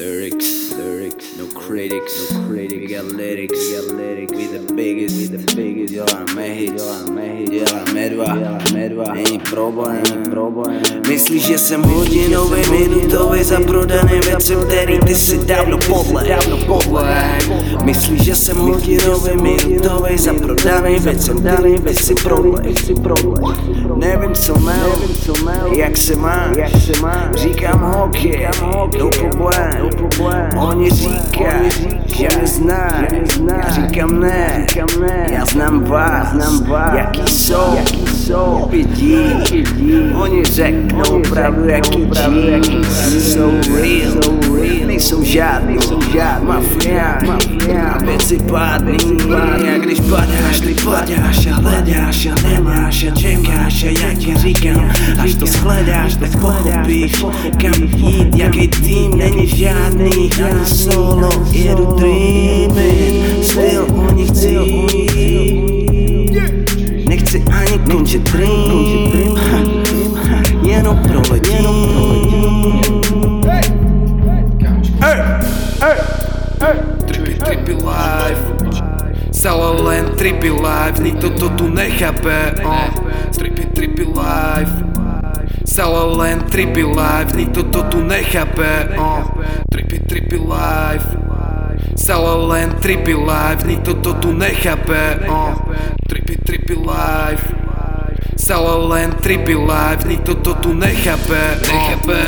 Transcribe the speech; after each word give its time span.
Lyrics, 0.00 0.72
lyrics, 0.78 1.36
no 1.36 1.46
critics, 1.48 2.32
no 2.32 2.48
critics. 2.48 2.80
We 2.80 2.86
got 2.86 3.04
lyrics, 3.04 3.58
we 3.58 3.76
got 3.76 3.96
lyrics. 3.96 4.32
We 4.32 4.46
the 4.46 4.72
biggest, 4.74 5.30
we 5.30 5.36
the 5.36 5.54
biggest. 5.54 5.92
Děláme 5.92 6.42
hit, 6.42 6.74
děláme 6.74 7.22
hit, 7.22 7.50
děláme 7.50 8.10
dva, 8.10 8.24
děláme 8.24 8.88
dva. 8.88 9.14
Není 9.14 9.38
problém, 9.38 10.02
není 10.10 10.30
problém. 10.30 10.82
Myslíš, 11.08 11.46
že 11.46 11.58
jsem 11.58 11.82
hodinový, 11.82 12.70
minutový 12.70 13.44
za 13.44 13.60
prodané 13.60 14.20
věci, 14.20 14.56
který 14.66 14.98
ty 14.98 15.14
si 15.14 15.38
dávno 15.38 15.78
podle, 15.78 16.28
dávno 16.28 16.56
podle. 16.56 17.38
Myslíš, 17.84 18.22
že 18.22 18.34
jsem 18.34 18.56
hodinový, 18.56 19.36
minutový 19.42 20.18
za 20.18 20.34
prodaný 20.34 20.98
věci, 20.98 21.30
který 21.30 21.78
ty 21.78 21.94
si 21.94 22.14
prodle, 22.14 22.62
si 22.84 22.94
prodle. 22.94 23.56
Nevím, 23.96 24.34
co 24.34 24.58
mel, 24.58 24.92
jak 25.72 25.96
se 25.96 26.16
máš, 26.16 26.56
jak 26.56 26.70
se 26.70 27.00
máš. 27.00 27.34
Říkám 27.34 27.80
hoky, 27.80 28.46
no 28.62 28.88
problém, 28.88 28.98
no 28.98 29.10
problém. 29.10 29.89
Oni 30.56 30.90
říkají, 30.90 31.70
že 32.06 32.28
mě 32.38 32.46
zná, 32.46 33.04
já 33.64 33.70
říkám 33.70 34.20
ne, 34.20 34.66
já 35.30 35.44
znám 35.44 35.84
vás, 35.84 36.32
znám 36.32 36.64
vás, 36.64 36.94
jaký 36.94 37.26
jsou, 37.26 38.66
pětí, 38.70 39.16
oni 40.14 40.44
řeknou 40.44 41.22
pravdu, 41.30 41.68
jaký 41.68 42.04
G, 42.04 42.60
jsou 43.20 43.50
real, 43.74 44.40
nejsou 44.86 45.22
žádný, 45.24 45.78
mafia, 46.42 47.18
věci 48.04 48.38
pádný, 48.38 49.09
padáš 50.84 51.46
a 51.46 51.54
hledáš 51.54 52.26
a 52.26 52.48
nemáš 52.48 53.04
a 53.04 53.10
čekáš 53.14 53.84
a 53.84 53.86
jak 53.86 54.18
ti 54.18 54.34
říkám, 54.36 54.90
až 55.18 55.34
to 55.34 55.46
shledáš, 55.46 56.14
tak 56.14 56.40
pochopíš, 56.40 57.24
kam 57.60 57.82
jít, 57.96 58.36
jaký 58.36 58.68
tým, 58.68 59.18
není 59.18 59.46
žádný, 59.46 60.30
jen 60.38 60.66
solo, 60.66 61.30
jedu 61.52 61.84
dreaming, 61.98 63.44
styl 63.44 63.86
oni 63.90 64.26
chci 64.26 64.50
Nechci 64.50 65.39
len 80.00 80.16
trippy 80.16 80.48
life 80.48 80.96
Nikto 81.02 81.28
to 81.30 81.48
tu 81.48 81.68
nechápe 81.68 82.64
oh. 82.64 82.88
Trippy, 83.36 83.64
trippy 83.76 84.04
life 84.08 84.72
Stále 85.64 86.16
len 86.16 86.40
trippy 86.48 86.82
life 86.82 87.36
Nikto 87.36 87.62
to 87.68 87.82
tu 87.92 88.00
nechápe 88.00 88.96
oh. 88.96 89.22
Trippy, 89.68 89.98
trippy 90.08 90.38
life 90.40 91.04
Stále 91.96 92.48
len 92.48 92.72
trippy 92.80 93.12
life 93.12 93.60
Nikto 93.68 93.94
to 94.00 94.12
tu 94.16 94.32
nechápe 94.32 95.28
oh. 95.28 95.52
Trippy, 96.08 96.36
trippy 96.40 96.76
life 96.80 97.44
Stále 98.40 98.88
len 98.88 99.12
trippy 99.20 99.54
life 99.54 100.08
Nikto 100.08 100.34
to 100.40 100.54
tu 100.54 100.72
nechápe 100.72 101.60
Nechápe 101.60 102.20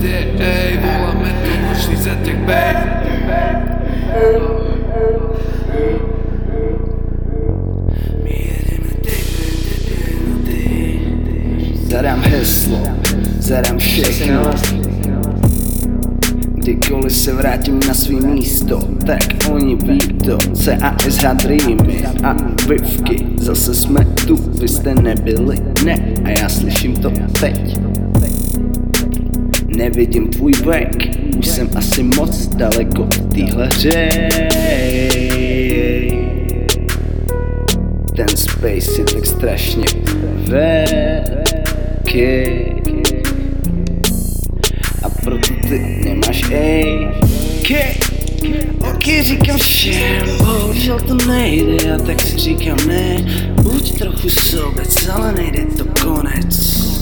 Deje, 0.00 0.32
ej 0.38 0.80
Voláme 0.80 1.28
to 1.44 1.50
nočný 1.68 1.96
zatek, 1.96 2.36
babe 2.48 2.82
My 8.24 8.32
jedeme 8.32 8.90
Zadám 11.84 12.20
heslo, 12.20 12.82
zadám 13.38 13.78
všechno. 13.78 14.50
Kdykoliv 16.54 17.12
se 17.12 17.34
vrátím 17.34 17.80
na 17.88 17.94
svý 17.94 18.16
místo, 18.20 18.80
tak 19.06 19.20
oni 19.50 19.76
ví 19.76 19.98
to 19.98 20.38
CASH 20.38 21.24
Dreamy 21.34 22.04
a 22.24 22.36
Vivky, 22.68 23.26
zase 23.36 23.74
jsme 23.74 24.04
tu, 24.04 24.36
vy 24.60 24.68
jste 24.68 24.94
nebyli, 24.94 25.56
ne, 25.84 25.94
a 26.24 26.28
já 26.28 26.48
slyším 26.48 26.96
to 26.96 27.10
teď 27.40 27.89
Nevidím 29.80 30.28
tvůj 30.28 30.52
vek, 30.52 30.96
už 31.38 31.46
jsem 31.46 31.70
asi 31.74 32.02
moc 32.02 32.46
daleko 32.46 33.04
v 33.04 33.34
téhle 33.34 33.66
hře 33.66 34.08
Ten 38.16 38.28
space 38.28 39.00
je 39.00 39.04
tak 39.04 39.26
strašně 39.26 39.84
velký 40.34 41.00
A 45.02 45.08
proto 45.24 45.54
ty 45.68 45.78
nemáš 46.04 46.42
ej 46.50 47.08
Ok, 48.80 49.06
říkám 49.20 49.58
všem, 49.58 50.26
bohužel 50.38 51.00
to 51.00 51.14
nejde 51.14 51.94
A 51.94 51.98
tak 51.98 52.20
si 52.20 52.36
říkám 52.36 52.78
ne, 52.88 53.16
buď 53.62 53.98
trochu 53.98 54.28
sobec, 54.28 55.08
ale 55.08 55.32
nejde 55.32 55.64
to 55.64 55.84
konec 56.04 56.99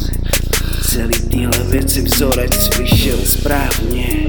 Celý 0.98 1.20
tyhle 1.30 1.64
věci 1.64 2.02
vzorec 2.02 2.78
vyšel 2.78 3.18
správně. 3.18 4.28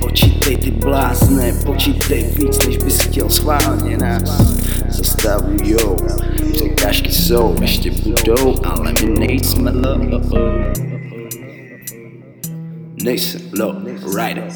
Počítej 0.00 0.56
ty 0.56 0.70
blázne, 0.70 1.52
počítej 1.66 2.22
víc, 2.36 2.66
než 2.66 2.76
bys 2.76 2.98
chtěl 2.98 3.30
schválně 3.30 3.96
nás 3.96 4.40
Zastavujou, 4.88 5.96
překážky 6.52 7.12
jsou, 7.12 7.56
ještě 7.60 7.90
budou, 7.90 8.56
ale 8.64 8.92
my 8.92 9.18
nejsme 9.18 9.70
low 9.70 10.32
Nejsem 13.02 13.40
low 13.58 13.74
rider 14.16 14.48